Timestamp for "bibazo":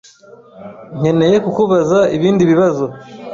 2.51-2.85